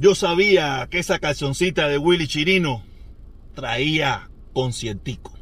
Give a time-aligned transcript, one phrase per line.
[0.00, 2.84] Yo sabía que esa calzoncita de Willy Chirino
[3.56, 5.32] traía concientico.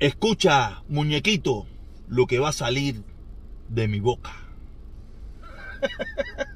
[0.00, 1.68] Escucha, muñequito,
[2.08, 3.04] lo que va a salir
[3.68, 4.32] de mi boca.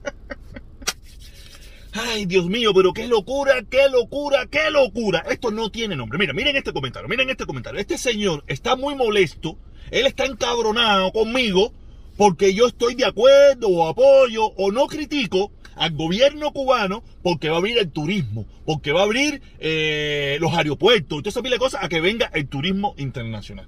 [2.01, 5.25] Ay, Dios mío, pero qué locura, qué locura, qué locura.
[5.31, 6.17] Esto no tiene nombre.
[6.17, 7.81] Mira, miren este comentario, miren este comentario.
[7.81, 9.59] Este señor está muy molesto,
[9.91, 11.73] él está encabronado conmigo
[12.17, 17.57] porque yo estoy de acuerdo o apoyo o no critico al gobierno cubano porque va
[17.57, 21.89] a abrir el turismo, porque va a abrir eh, los aeropuertos, entonces pide cosas a
[21.89, 23.67] que venga el turismo internacional.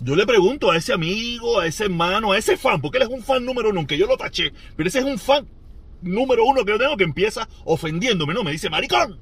[0.00, 3.10] Yo le pregunto a ese amigo, a ese hermano, a ese fan, porque él es
[3.10, 5.46] un fan número uno, aunque yo lo taché, pero ese es un fan
[6.02, 8.42] número uno que yo tengo que empieza ofendiéndome, ¿no?
[8.42, 9.20] Me dice, maricón.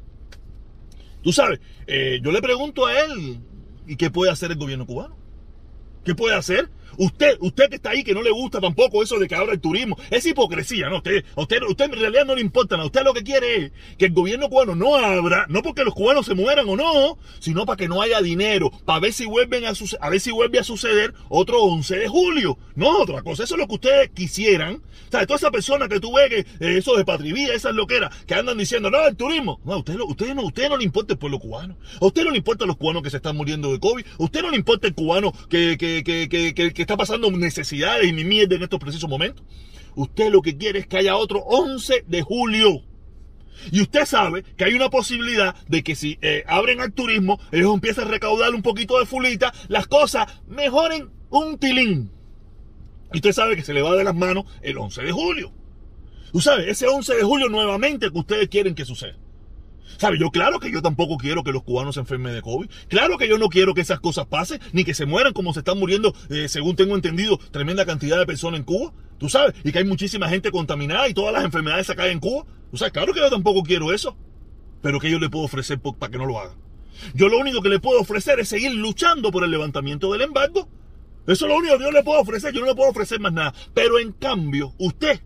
[1.22, 3.40] Tú sabes, eh, yo le pregunto a él,
[3.86, 5.16] ¿y qué puede hacer el gobierno cubano?
[6.04, 6.70] ¿Qué puede hacer?
[6.96, 9.60] Usted, usted que está ahí, que no le gusta tampoco eso de que ahora el
[9.60, 10.96] turismo, es hipocresía, ¿no?
[10.98, 12.86] Usted, usted, usted en realidad no le importa nada.
[12.86, 16.26] Usted lo que quiere es que el gobierno cubano no abra, no porque los cubanos
[16.26, 19.72] se mueran o no, sino para que no haya dinero, para ver si vuelven a,
[20.00, 22.58] a ver si vuelve a suceder otro 11 de julio.
[22.74, 24.82] No otra cosa, eso es lo que ustedes quisieran.
[25.08, 28.14] O sea, toda esa persona que tú ves que eh, eso de patrivía, esas loqueras,
[28.26, 29.60] que andan diciendo, no, el turismo.
[29.64, 31.76] No, a usted, usted no, usted no le importa el pueblo cubano.
[32.00, 34.04] A usted no le importa los cubanos que se están muriendo de COVID.
[34.18, 38.06] A usted no le importa el cubano que, que, que, que, que está pasando necesidades
[38.06, 39.44] y mi mierda en estos precisos momentos.
[39.96, 42.84] Usted lo que quiere es que haya otro 11 de julio.
[43.72, 47.74] Y usted sabe que hay una posibilidad de que si eh, abren al turismo, ellos
[47.74, 52.12] empiezan a recaudar un poquito de fulita, las cosas mejoren un tilín.
[53.12, 55.52] Y usted sabe que se le va de las manos el 11 de julio.
[56.32, 59.18] Usted sabe, ese 11 de julio nuevamente que ustedes quieren que suceda.
[59.98, 60.16] ¿Sabe?
[60.18, 62.70] Yo claro que yo tampoco quiero que los cubanos se enfermen de COVID.
[62.88, 65.58] Claro que yo no quiero que esas cosas pasen, ni que se mueran como se
[65.58, 68.92] están muriendo, eh, según tengo entendido, tremenda cantidad de personas en Cuba.
[69.18, 72.20] Tú sabes, y que hay muchísima gente contaminada y todas las enfermedades se caen en
[72.20, 72.46] Cuba.
[72.70, 74.16] Tú sabes, claro que yo tampoco quiero eso.
[74.80, 76.54] Pero que yo le puedo ofrecer para que no lo haga.
[77.14, 80.68] Yo lo único que le puedo ofrecer es seguir luchando por el levantamiento del embargo.
[81.26, 82.54] Eso es lo único que yo le puedo ofrecer.
[82.54, 83.52] Yo no le puedo ofrecer más nada.
[83.74, 85.20] Pero en cambio, usted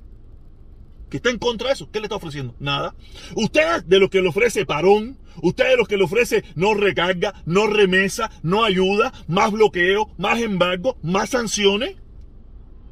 [1.12, 1.90] que está en contra de eso.
[1.92, 2.54] ¿Qué le está ofreciendo?
[2.58, 2.94] Nada.
[3.34, 7.34] Usted de los que le ofrece parón, usted de los que le ofrece no recarga,
[7.44, 11.96] no remesa, no ayuda, más bloqueo, más embargo, más sanciones.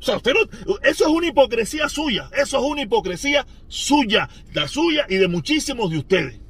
[0.00, 4.68] O sea, usted no, eso es una hipocresía suya, eso es una hipocresía suya, la
[4.68, 6.40] suya y de muchísimos de ustedes.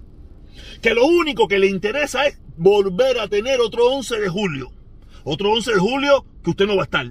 [0.82, 4.72] Que lo único que le interesa es volver a tener otro 11 de julio.
[5.22, 7.08] Otro 11 de julio que usted no va a estar.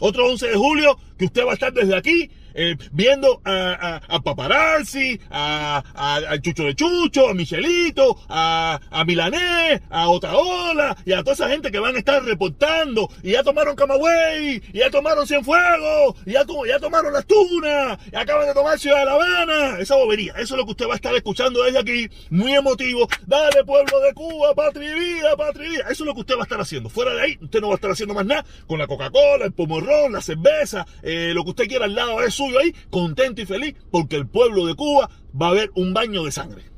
[0.00, 4.16] Otro 11 de julio que usted va a estar desde aquí eh, viendo a, a,
[4.16, 11.12] a Paparazzi, a, a, Chucho de Chucho, a Michelito, a, a Milanés, a Otaola y
[11.12, 14.90] a toda esa gente que van a estar reportando y ya tomaron Camagüey, y ya
[14.90, 19.12] tomaron Cienfuegos, y ya, ya tomaron Las Tunas, y acaban de tomar Ciudad de La
[19.12, 19.78] Habana.
[19.78, 23.08] Esa bobería, eso es lo que usted va a estar escuchando desde aquí, muy emotivo.
[23.26, 25.84] Dale pueblo de Cuba, patria y vida, patria y vida.
[25.90, 26.88] Eso es lo que usted va a estar haciendo.
[26.88, 29.52] Fuera de ahí, usted no va a estar haciendo más nada con la Coca-Cola, el
[29.52, 33.46] pomorrón, la cerveza, eh, lo que usted quiera al lado de eso ahí, contento y
[33.46, 35.10] feliz, porque el pueblo de Cuba
[35.40, 36.72] va a haber un baño de sangre.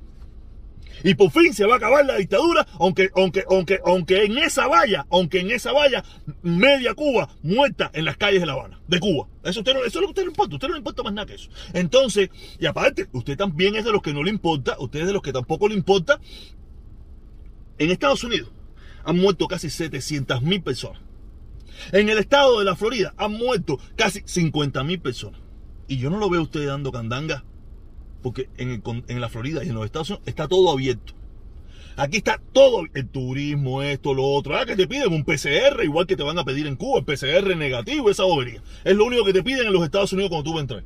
[1.02, 4.68] Y por fin se va a acabar la dictadura, aunque, aunque, aunque, aunque en esa
[4.68, 6.04] valla, aunque en esa valla,
[6.42, 9.28] media Cuba muerta en las calles de La Habana, de Cuba.
[9.42, 11.12] Eso, usted eso es lo que usted no le importa, usted no le importa más
[11.12, 11.50] nada que eso.
[11.72, 15.12] Entonces, y aparte, usted también es de los que no le importa, usted es de
[15.12, 16.20] los que tampoco le importa.
[17.76, 18.50] En Estados Unidos
[19.04, 21.02] han muerto casi 700 mil personas.
[21.92, 25.43] En el estado de la Florida han muerto casi 50 mil personas.
[25.88, 27.44] Y yo no lo veo a usted dando candanga.
[28.22, 31.12] Porque en, la Florida y en los Estados Unidos está todo abierto.
[31.96, 34.56] Aquí está todo, el turismo, esto, lo otro.
[34.56, 37.04] Ah, que te piden un PCR, igual que te van a pedir en Cuba, el
[37.04, 38.62] PCR negativo, esa bobería.
[38.82, 40.84] Es lo único que te piden en los Estados Unidos cuando tú vas a entrar.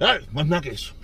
[0.00, 0.94] Ah, más nada que eso.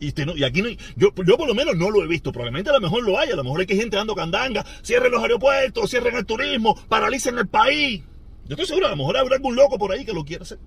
[0.00, 2.32] Y, y aquí no, yo, yo por lo menos no lo he visto.
[2.32, 3.34] Probablemente a lo mejor lo haya.
[3.34, 4.64] A lo mejor hay que gente dando candanga.
[4.82, 8.02] Cierren los aeropuertos, cierren el turismo, paralicen el país.
[8.46, 10.58] Yo estoy seguro, a lo mejor habrá algún loco por ahí que lo quiera hacer.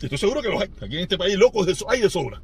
[0.00, 0.68] Estoy seguro que los hay.
[0.80, 2.42] Aquí en este país locos hay de sobra.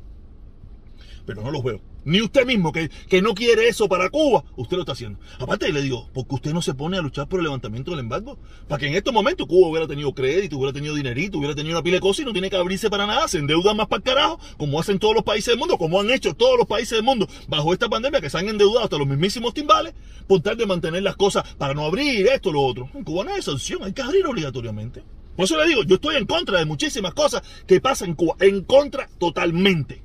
[1.27, 1.81] Pero no los veo.
[2.05, 5.21] Ni usted mismo, que, que no quiere eso para Cuba, usted lo está haciendo.
[5.39, 8.39] Aparte, le digo, porque usted no se pone a luchar por el levantamiento del embargo.
[8.67, 11.85] Para que en estos momentos Cuba hubiera tenido crédito, hubiera tenido dinerito, hubiera tenido una
[11.85, 14.03] pila de cosas y no tiene que abrirse para nada, se endeudan más para el
[14.03, 17.05] carajo, como hacen todos los países del mundo, como han hecho todos los países del
[17.05, 19.95] mundo bajo esta pandemia, que se han endeudado hasta los mismísimos timbales,
[20.27, 22.89] por tal de mantener las cosas para no abrir esto, lo otro.
[22.95, 25.05] En Cuba no hay sanción, hay que abrir obligatoriamente.
[25.37, 28.37] Por eso le digo, yo estoy en contra de muchísimas cosas que pasan en Cuba,
[28.41, 30.03] en contra totalmente.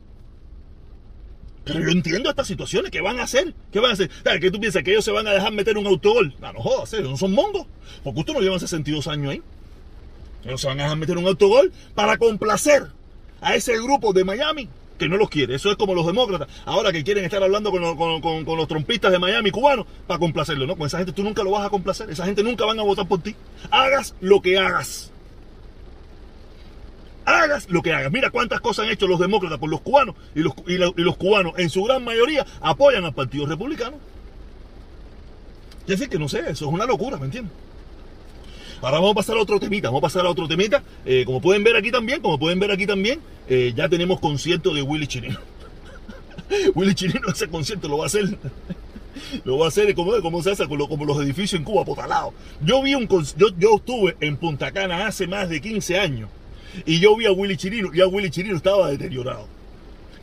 [1.68, 2.92] Pero yo entiendo estas situaciones.
[2.92, 3.54] ¿Qué van a hacer?
[3.72, 4.10] ¿Qué van a hacer?
[4.40, 4.84] ¿Qué tú piensas?
[4.84, 6.34] ¿Que ellos se van a dejar meter un autogol?
[6.40, 7.66] No, no jodas, no son mongos.
[8.04, 9.42] Porque ustedes no llevan 62 años ahí.
[10.46, 12.88] Ellos se van a dejar meter un autogol para complacer
[13.42, 15.56] a ese grupo de Miami que no los quiere.
[15.56, 16.48] Eso es como los demócratas.
[16.66, 20.78] Ahora que quieren estar hablando con, los trompistas de Miami cubanos para complacerlo, ¿no?
[20.78, 22.10] Con esa gente tú nunca lo vas a complacer.
[22.10, 23.36] Esa gente nunca van a votar por ti.
[23.70, 25.12] Hagas lo que hagas.
[27.28, 28.10] Hagas lo que hagas.
[28.10, 31.56] Mira cuántas cosas han hecho los demócratas por los cubanos y los, y los cubanos
[31.58, 33.98] en su gran mayoría apoyan al Partido Republicano.
[35.82, 37.52] Es decir, que no sé, eso es una locura, ¿me entiendes?
[38.82, 40.82] Ahora vamos a pasar a otro temita, vamos a pasar a otro temita.
[41.06, 43.20] Eh, como pueden ver aquí también, como pueden ver aquí también,
[43.50, 45.40] eh, ya tenemos concierto de Willy Chirino.
[46.76, 48.24] Willy Chirino ese concierto lo va a hacer.
[49.44, 52.34] Lo va a hacer como, como se hace como los edificios en Cuba, potalados.
[52.62, 56.30] Yo vi un yo, yo estuve en Punta Cana hace más de 15 años
[56.86, 59.48] y yo vi a Willy Chirino y a Willy Chirino estaba deteriorado.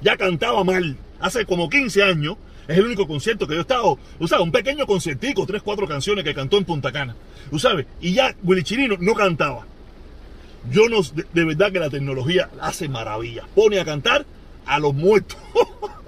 [0.02, 0.96] Ya cantaba mal.
[1.20, 2.36] Hace como 15 años
[2.68, 5.86] es el único concierto que yo he estado, tú sabes, un pequeño conciertico, tres, cuatro
[5.86, 7.14] canciones que cantó en Punta Cana,
[7.58, 9.66] sabes, y ya Willy Chirino no cantaba.
[10.70, 13.46] Yo no, de, de verdad que la tecnología hace maravillas.
[13.54, 14.24] Pone a cantar
[14.64, 15.36] a los muertos.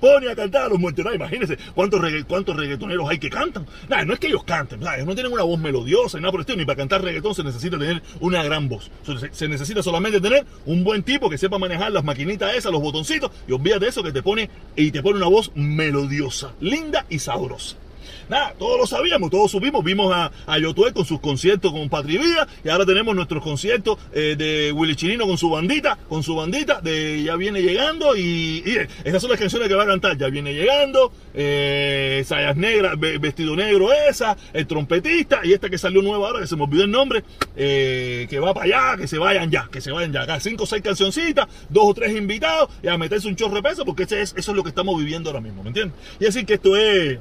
[0.00, 1.04] pone a cantar a los muertos.
[1.14, 3.66] imagínense cuántos, cuántos reggaetoneros hay que cantan.
[4.06, 6.64] no es que ellos canten, no tienen una voz melodiosa, nada por el estilo, ni
[6.64, 8.90] para cantar reggaetón se necesita tener una gran voz.
[9.32, 13.30] Se, necesita solamente tener un buen tipo que sepa manejar las maquinitas esas, los botoncitos,
[13.48, 17.81] y olvídate eso que te pone y te pone una voz melodiosa, linda y sabrosa.
[18.28, 20.58] Nada, todos lo sabíamos, todos subimos, vimos a, a
[20.94, 25.26] con sus conciertos con Patri Vida y ahora tenemos nuestros conciertos eh, de Willy Chirino
[25.26, 29.40] con su bandita, con su bandita de Ya viene llegando y, y esas son las
[29.40, 34.66] canciones que va a cantar, Ya viene llegando, eh, Sayas Negras, Vestido Negro esa, el
[34.66, 37.24] trompetista y esta que salió nueva ahora, que se me olvidó el nombre,
[37.56, 40.64] eh, que va para allá, que se vayan ya, que se vayan ya, acá cinco
[40.64, 44.04] o seis cancioncitas, dos o tres invitados y a meterse un chorro de peso porque
[44.04, 45.96] ese es, eso es lo que estamos viviendo ahora mismo, ¿me entiendes?
[46.20, 47.18] Y decir que esto es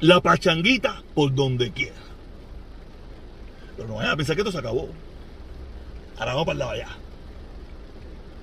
[0.00, 1.96] la pachanguita por donde quiera.
[3.76, 4.88] Pero no vayan a pensar que esto se acabó.
[6.18, 6.88] Ahora vamos para el lado allá.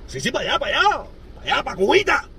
[0.08, 1.04] Sí, sí, para allá, para allá.
[1.36, 2.30] Para allá, para Cubita.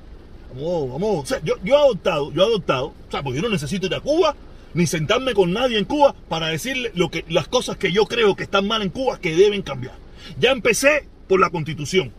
[0.54, 1.28] Vamos, vamos.
[1.44, 2.86] Yo, yo he adoptado, yo he adoptado.
[2.86, 4.34] O sea, porque yo no necesito ir a Cuba,
[4.74, 8.36] ni sentarme con nadie en Cuba para decirle lo que, las cosas que yo creo
[8.36, 9.94] que están mal en Cuba que deben cambiar.
[10.38, 12.12] Ya empecé por la constitución.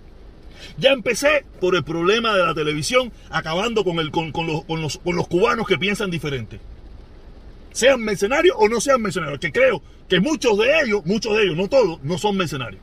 [0.77, 6.11] Ya empecé por el problema de la televisión, acabando con, los, los cubanos que piensan
[6.11, 6.59] diferente.
[7.71, 11.56] Sean mercenarios o no sean mercenarios, que creo que muchos de ellos, muchos de ellos,
[11.56, 12.81] no todos, no son mercenarios.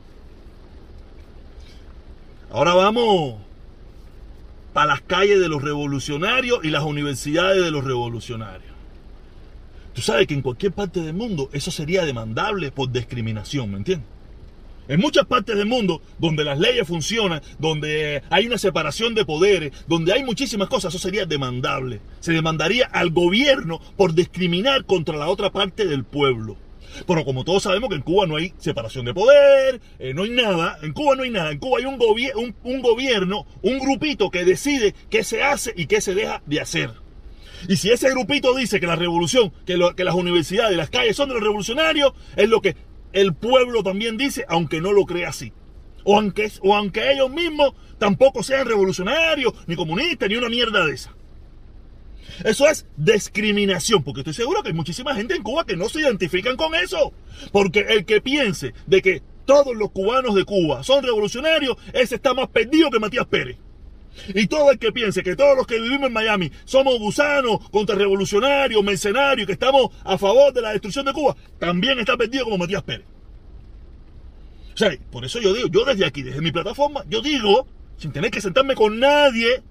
[2.50, 3.36] Ahora vamos
[4.72, 8.72] para las calles de los revolucionarios y las universidades de los revolucionarios.
[9.94, 14.15] Tú sabes que en cualquier parte del mundo eso sería demandable por discriminación, ¿me entiendes?
[14.88, 19.72] En muchas partes del mundo donde las leyes funcionan, donde hay una separación de poderes,
[19.88, 22.00] donde hay muchísimas cosas, eso sería demandable.
[22.20, 26.56] Se demandaría al gobierno por discriminar contra la otra parte del pueblo.
[27.06, 30.30] Pero como todos sabemos que en Cuba no hay separación de poder, eh, no hay
[30.30, 32.00] nada, en Cuba no hay nada, en Cuba hay un,
[32.62, 36.90] un, gobierno, un grupito que decide qué se hace y qué se deja de hacer.
[37.68, 41.16] Y si ese grupito dice que la revolución, que, que las universidades y las calles
[41.16, 42.76] son de los revolucionarios, es lo que
[43.12, 45.52] el pueblo también dice, aunque no lo crea así.
[46.04, 50.94] O aunque, o aunque ellos mismos tampoco sean revolucionarios, ni comunistas, ni una mierda de
[50.94, 51.14] esa.
[52.44, 56.00] Eso es discriminación, porque estoy seguro que hay muchísima gente en Cuba que no se
[56.00, 57.12] identifican con eso.
[57.52, 62.34] Porque el que piense de que todos los cubanos de Cuba son revolucionarios, ese está
[62.34, 63.56] más perdido que Matías Pérez.
[64.34, 68.82] Y todo el que piense que todos los que vivimos en Miami somos gusanos, contrarrevolucionarios,
[68.82, 72.82] mercenarios, que estamos a favor de la destrucción de Cuba, también está perdido como Matías
[72.82, 73.06] Pérez.
[74.74, 78.12] O sea, por eso yo digo, yo desde aquí, desde mi plataforma, yo digo, sin
[78.12, 79.62] tener que sentarme con nadie,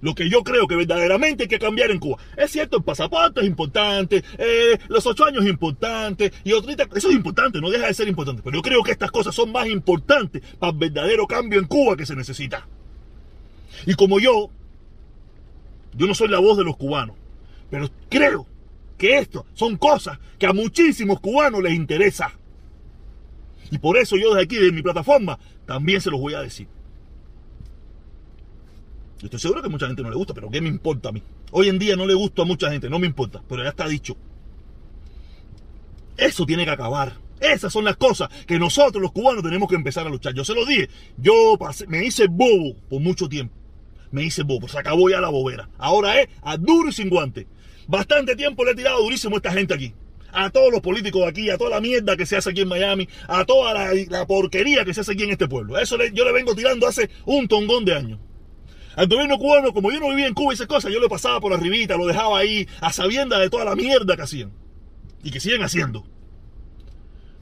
[0.00, 2.18] lo que yo creo que verdaderamente hay que cambiar en Cuba.
[2.36, 7.10] Es cierto, el pasaporte es importante, eh, los ocho años es importante, y otrita, eso
[7.10, 8.42] es importante, no deja de ser importante.
[8.42, 11.96] Pero yo creo que estas cosas son más importantes para el verdadero cambio en Cuba
[11.96, 12.66] que se necesita.
[13.86, 14.50] Y como yo,
[15.94, 17.16] yo no soy la voz de los cubanos,
[17.70, 18.46] pero creo
[18.98, 22.32] que esto son cosas que a muchísimos cubanos les interesa.
[23.70, 26.66] Y por eso yo desde aquí, de mi plataforma, también se los voy a decir.
[29.20, 31.12] Yo estoy seguro que a mucha gente no le gusta, pero ¿qué me importa a
[31.12, 31.22] mí?
[31.52, 33.86] Hoy en día no le gusta a mucha gente, no me importa, pero ya está
[33.86, 34.16] dicho.
[36.16, 37.14] Eso tiene que acabar.
[37.38, 40.34] Esas son las cosas que nosotros los cubanos tenemos que empezar a luchar.
[40.34, 41.58] Yo se lo dije, yo
[41.88, 43.59] me hice bobo por mucho tiempo
[44.10, 45.68] me dice bobo, se acabó ya la bobera.
[45.78, 47.46] Ahora es a duro y sin guante.
[47.86, 49.94] Bastante tiempo le he tirado durísimo a esta gente aquí.
[50.32, 52.68] A todos los políticos de aquí, a toda la mierda que se hace aquí en
[52.68, 55.76] Miami, a toda la, porquería que se hace aquí en este pueblo.
[55.78, 58.20] Eso yo le vengo tirando hace un tongón de años.
[58.94, 61.40] Al gobierno cubano, como yo no vivía en Cuba y esas cosas, yo le pasaba
[61.40, 64.52] por arribita, lo dejaba ahí, a sabienda de toda la mierda que hacían.
[65.22, 66.04] Y que siguen haciendo.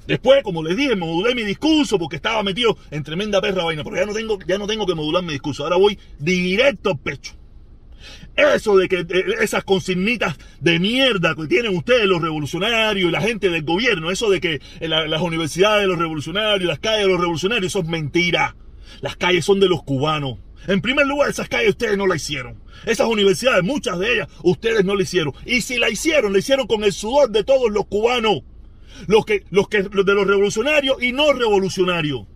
[0.08, 3.84] Después, como les dije, modulé mi discurso porque estaba metido en tremenda perra vaina.
[3.84, 5.64] Pero ya no tengo, ya no tengo que modular mi discurso.
[5.64, 7.34] Ahora voy directo al pecho.
[8.34, 9.04] Eso de que
[9.42, 14.30] esas consignitas de mierda que tienen ustedes los revolucionarios y la gente del gobierno, eso
[14.30, 18.56] de que las universidades de los revolucionarios, las calles de los revolucionarios, eso es mentira.
[19.02, 20.38] Las calles son de los cubanos.
[20.68, 22.56] En primer lugar, esas calles ustedes no la hicieron.
[22.86, 25.34] Esas universidades, muchas de ellas, ustedes no la hicieron.
[25.44, 28.42] Y si la hicieron, la hicieron con el sudor de todos los cubanos.
[29.06, 32.26] Los que, los que, de los revolucionarios y no revolucionarios.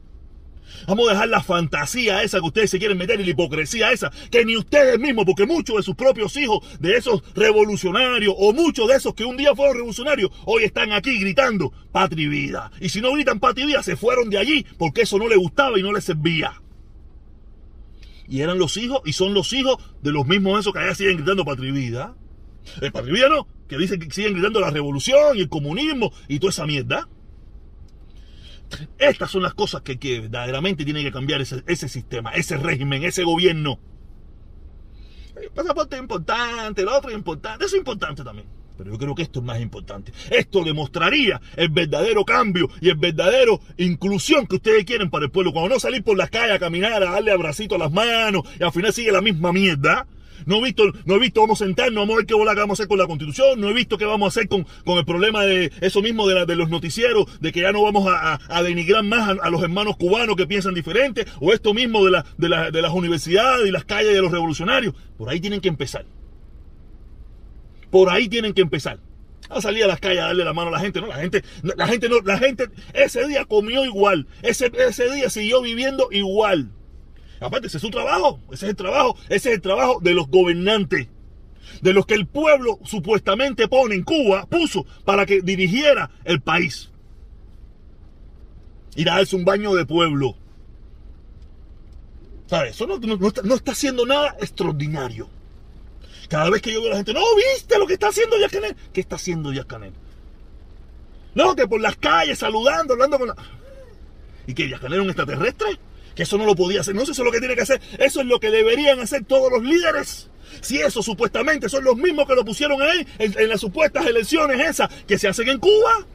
[0.87, 4.11] Vamos a dejar la fantasía esa que ustedes se quieren meter y la hipocresía esa,
[4.30, 8.88] que ni ustedes mismos, porque muchos de sus propios hijos, de esos revolucionarios, o muchos
[8.88, 12.71] de esos que un día fueron revolucionarios, hoy están aquí gritando patria y vida.
[12.80, 15.78] Y si no gritan patria vida, se fueron de allí porque eso no les gustaba
[15.78, 16.61] y no les servía.
[18.28, 21.18] Y eran los hijos, y son los hijos de los mismos esos que allá siguen
[21.18, 22.16] gritando patria vida.
[22.81, 26.12] El patria y vida no, que dicen que siguen gritando la revolución y el comunismo
[26.28, 27.09] y toda esa mierda.
[28.99, 33.78] Estas son las cosas que, verdaderamente tiene que cambiar ese, sistema, ese régimen, ese gobierno.
[35.40, 38.47] El pasaporte es importante, el otro es importante, eso es importante también.
[38.78, 40.12] Pero yo creo que esto es más importante.
[40.31, 45.52] Esto demostraría el verdadero cambio y el verdadero inclusión que ustedes quieren para el pueblo.
[45.52, 48.62] Cuando no salir por las calles a caminar, a darle abracito a las manos y
[48.62, 50.07] al final sigue la misma mierda.
[50.47, 52.79] No he visto, no he visto, vamos a sentarnos, vamos a ver qué bola vamos
[52.79, 55.05] a hacer con la constitución, no he visto qué vamos a hacer con, con el
[55.05, 58.63] problema de eso mismo de, la, de los noticieros, de que ya no vamos a,
[58.63, 62.25] denigrar más a, los hermanos cubanos que piensan diferente, o esto mismo de, la,
[62.71, 64.95] de, las universidades y las calles de los revolucionarios.
[65.17, 66.07] Por ahí tienen que empezar.
[67.91, 69.01] Por ahí tienen que empezar.
[69.49, 71.43] A salir a las calles a darle la mano a la gente, no, la gente,
[71.63, 76.71] la gente no, la gente ese día comió igual, ese día siguió viviendo igual.
[77.43, 80.29] Aparte, ese es su trabajo, ese es el trabajo, ese es el trabajo de los
[80.29, 81.09] gobernantes,
[81.81, 86.91] de los que el pueblo supuestamente pone en Cuba, puso para que dirigiera el país.
[88.95, 90.37] Ir a darse un baño de pueblo.
[92.47, 92.77] ¿Sabes?
[92.77, 95.29] Eso no, está, haciendo nada extraordinario.
[96.29, 98.53] Cada vez que yo veo a la gente, no, ¿viste lo que está haciendo Díaz
[98.53, 98.77] Canel?
[98.93, 99.93] ¿Qué está haciendo Díaz Canel?
[101.35, 103.37] No, que por las calles, saludando, hablando con la...
[104.47, 105.79] ¿Y que Díaz Canel es un extraterrestre?
[106.14, 106.95] Que eso no lo podía hacer.
[106.95, 107.81] No eso es lo que tiene que hacer.
[107.99, 110.28] Eso es lo que deberían hacer todos los líderes.
[110.61, 114.90] Si eso supuestamente son los mismos que lo pusieron ahí en, las supuestas elecciones esas
[115.07, 116.07] que se hacen en Cuba.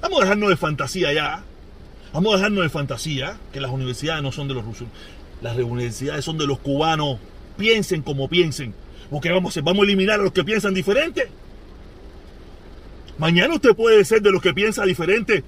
[0.00, 1.44] Vamos a dejarnos de fantasía ya.
[2.12, 4.88] Vamos a dejarnos de fantasía que las universidades no son de los rusos.
[5.40, 7.18] Las universidades son de los cubanos.
[7.56, 8.74] Piensen como piensen.
[9.10, 11.28] Porque vamos, vamos a eliminar a los que piensan diferente.
[13.18, 15.42] Mañana usted puede ser de los que piensa diferente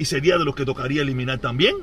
[0.00, 1.76] y sería de los que tocaría eliminar también.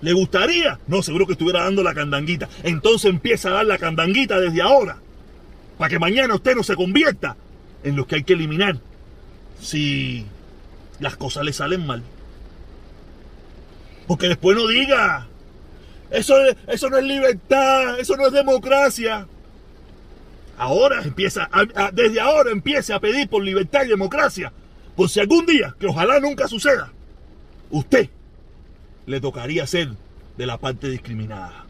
[0.00, 0.80] ¿Le gustaría?
[0.86, 2.48] No, seguro que estuviera dando la candanguita.
[2.62, 4.96] Entonces empieza a dar la candanguita desde ahora.
[5.76, 7.36] Para que mañana usted no se convierta
[7.82, 8.78] en los que hay que eliminar.
[9.60, 10.24] Si
[11.00, 12.02] las cosas le salen mal.
[14.06, 15.26] Porque después no diga.
[16.10, 16.36] Eso,
[16.66, 19.26] eso no es libertad, eso no es democracia.
[20.56, 21.50] Ahora empieza,
[21.92, 24.50] desde ahora empiece a pedir por libertad y democracia.
[24.96, 26.93] Por si algún día, que ojalá nunca suceda,
[27.70, 28.08] usted
[29.06, 29.90] le tocaría ser
[30.36, 31.66] de la parte discriminada.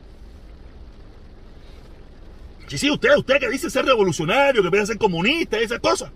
[2.68, 6.10] Sí, sí, usted, usted que dice ser revolucionario, que piensa ser comunista y esas cosas.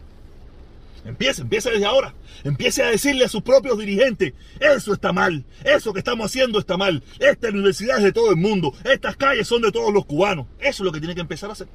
[1.05, 2.15] Empiece, empiece desde ahora.
[2.45, 6.77] Empiece a decirle a sus propios dirigentes, eso está mal, eso que estamos haciendo está
[6.77, 7.03] mal.
[7.19, 10.47] Esta universidad es de todo el mundo, estas calles son de todos los cubanos.
[10.59, 11.69] Eso es lo que tiene que empezar a hacer.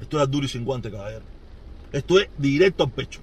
[0.00, 1.24] Esto es duro y sin guante, caballero.
[1.92, 3.20] Esto es directo al pecho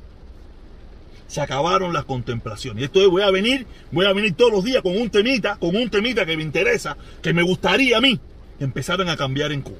[1.27, 2.81] se acabaron las contemplaciones.
[2.81, 5.57] Y esto es, voy a venir, voy a venir todos los días con un temita,
[5.57, 8.19] con un temita que me interesa, que me gustaría a mí
[8.57, 9.77] que empezaran a cambiar en Cuba.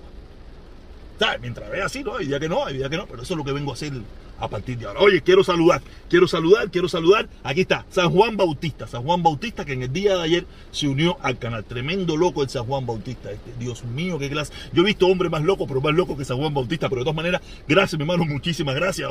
[1.20, 1.40] ¿Sabes?
[1.42, 2.18] Mientras vea así, ¿no?
[2.18, 3.76] Hay día que no, hay día que no, pero eso es lo que vengo a
[3.76, 3.94] hacer
[4.40, 5.00] a partir de ahora.
[5.00, 7.28] Oye, quiero saludar, quiero saludar, quiero saludar.
[7.44, 10.88] Aquí está, San Juan Bautista, San Juan Bautista que en el día de ayer se
[10.88, 11.64] unió al canal.
[11.64, 13.32] Tremendo loco el San Juan Bautista.
[13.32, 13.54] Este.
[13.60, 14.54] Dios mío, qué clase.
[14.74, 16.90] Yo he visto hombre más loco, pero más loco que San Juan Bautista.
[16.90, 19.10] Pero de todas maneras, gracias, mi hermano, muchísimas gracias.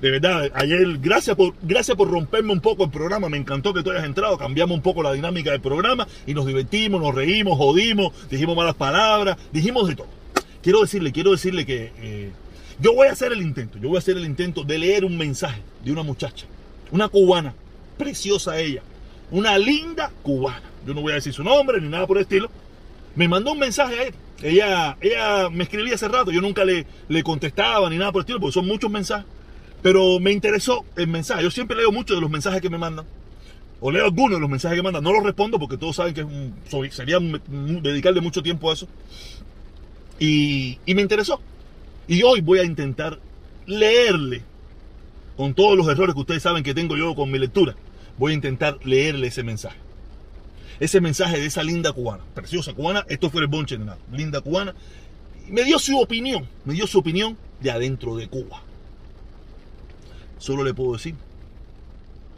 [0.00, 3.28] De verdad, ayer, gracias por, gracias por romperme un poco el programa.
[3.28, 4.36] Me encantó que tú hayas entrado.
[4.36, 8.74] Cambiamos un poco la dinámica del programa y nos divertimos, nos reímos, jodimos, dijimos malas
[8.74, 10.22] palabras, dijimos de todo
[10.62, 12.32] quiero decirle, quiero decirle que eh,
[12.82, 15.16] yo voy a hacer el intento, yo voy a hacer el intento de leer un
[15.16, 16.46] mensaje de una muchacha,
[16.90, 17.54] una cubana,
[17.96, 18.82] preciosa ella,
[19.30, 20.62] una linda cubana.
[20.84, 22.50] Yo no voy a decir su nombre ni nada por el estilo.
[23.14, 24.14] Me mandó un mensaje a él.
[24.42, 28.22] Ella, ella me escribía hace rato, yo nunca le, le contestaba ni nada por el
[28.24, 29.26] estilo, porque son muchos mensajes.
[29.80, 31.44] Pero me interesó el mensaje.
[31.44, 33.06] Yo siempre leo mucho de los mensajes que me mandan.
[33.80, 35.04] o leo algunos de los mensajes que mandan.
[35.04, 36.26] No los respondo porque todos saben que
[36.90, 38.88] sería dedicarle mucho tiempo a eso.
[40.18, 41.40] Y me interesó.
[42.08, 43.20] Y hoy voy a intentar
[43.66, 44.42] leerle,
[45.36, 47.74] con todos los errores que ustedes saben que tengo yo con mi lectura,
[48.18, 49.78] voy a intentar leerle ese mensaje.
[50.80, 54.40] Ese mensaje de esa linda cubana, preciosa cubana, esto fue el bonche de nada, linda
[54.40, 54.74] cubana,
[55.48, 58.62] me dio su opinión, me dio su opinión de adentro de Cuba.
[60.38, 61.14] Solo le puedo decir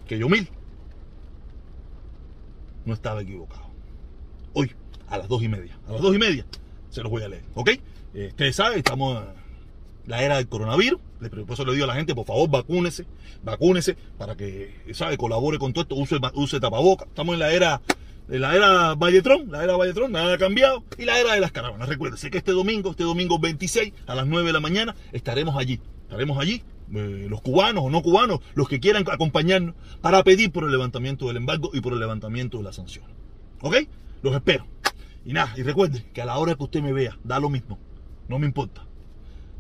[0.07, 0.49] que yo mil
[2.85, 3.65] no estaba equivocado.
[4.53, 4.73] Hoy,
[5.09, 6.45] a las dos y media, a las dos y media,
[6.91, 7.71] se los voy a leer, ¿ok?
[8.15, 9.25] Eh, ustedes saben, estamos
[10.07, 13.07] la era del coronavirus, por eso le digo a la gente, por favor, vacúnese,
[13.43, 15.17] vacúnese, para que, ¿sabe?
[15.17, 17.05] Colabore con todo esto, use, use tapaboca.
[17.05, 17.81] Estamos en la era,
[18.29, 21.53] en la era Valletrón, la era Valletrón, nada ha cambiado, y la era de las
[21.53, 21.89] caravanas.
[21.89, 25.81] Recuérdense que este domingo, este domingo 26, a las 9 de la mañana, estaremos allí,
[26.03, 26.63] estaremos allí,
[26.95, 31.27] eh, los cubanos o no cubanos, los que quieran acompañarnos, para pedir por el levantamiento
[31.29, 33.07] del embargo y por el levantamiento de la sanción.
[33.63, 33.77] ¿Ok?
[34.23, 34.67] Los espero.
[35.25, 37.79] Y nada, y recuerden que a la hora que usted me vea, da lo mismo,
[38.29, 38.87] no me importa.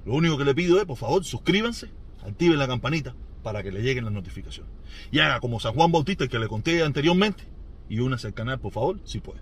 [0.04, 1.88] Lo único que le pido es, por favor, suscríbanse,
[2.22, 4.72] activen la campanita para que le lleguen las notificaciones.
[5.10, 7.44] Y haga como San Juan Bautista, el que le conté anteriormente,
[7.88, 9.40] y únase al canal, por favor, si puede.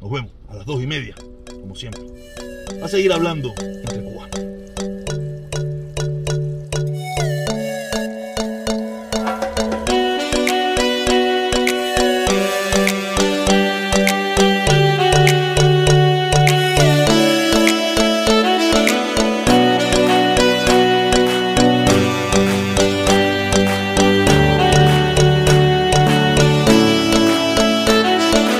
[0.00, 1.14] Nos vemos a las dos y media,
[1.48, 2.02] como siempre.
[2.82, 4.63] A seguir hablando entre cubanos.